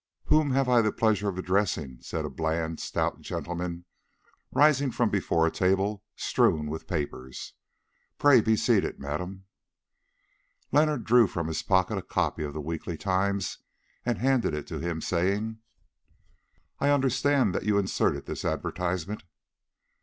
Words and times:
"Whom 0.25 0.49
have 0.49 0.67
I 0.67 0.81
the 0.81 0.91
pleasure 0.91 1.29
of 1.29 1.37
addressing?" 1.37 1.99
said 2.01 2.25
a 2.25 2.29
bland, 2.31 2.79
stout 2.79 3.21
gentleman, 3.21 3.85
rising 4.51 4.89
from 4.89 5.11
before 5.11 5.45
a 5.45 5.51
table 5.51 6.03
strewn 6.15 6.71
with 6.71 6.87
papers. 6.87 7.53
"Pray 8.17 8.41
be 8.41 8.55
seated, 8.55 8.97
madam." 8.99 9.45
Leonard 10.71 11.03
drew 11.03 11.27
from 11.27 11.45
his 11.45 11.61
pocket 11.61 11.99
a 11.99 12.01
copy 12.01 12.41
of 12.43 12.53
the 12.53 12.61
weekly 12.61 12.97
"Times" 12.97 13.59
and 14.03 14.17
handed 14.17 14.55
it 14.55 14.65
to 14.69 14.79
him, 14.79 15.01
saying: 15.01 15.59
"I 16.79 16.89
understand 16.89 17.53
that 17.53 17.65
you 17.65 17.77
inserted 17.77 18.25
this 18.25 18.43
advertisement." 18.43 19.21